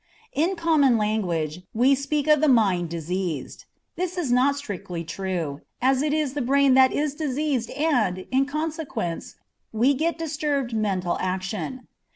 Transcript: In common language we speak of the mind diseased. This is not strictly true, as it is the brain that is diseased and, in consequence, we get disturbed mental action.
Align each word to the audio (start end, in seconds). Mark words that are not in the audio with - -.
In 0.33 0.55
common 0.55 0.97
language 0.97 1.61
we 1.75 1.93
speak 1.93 2.25
of 2.27 2.41
the 2.41 2.47
mind 2.47 2.89
diseased. 2.89 3.65
This 3.97 4.17
is 4.17 4.31
not 4.31 4.55
strictly 4.55 5.03
true, 5.03 5.61
as 5.79 6.01
it 6.01 6.11
is 6.11 6.33
the 6.33 6.41
brain 6.41 6.73
that 6.73 6.91
is 6.91 7.13
diseased 7.13 7.69
and, 7.69 8.25
in 8.31 8.47
consequence, 8.47 9.35
we 9.71 9.93
get 9.93 10.17
disturbed 10.17 10.73
mental 10.73 11.19
action. 11.19 11.87